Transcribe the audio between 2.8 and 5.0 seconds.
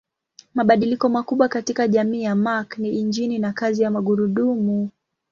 injini na kazi ya magurudumu.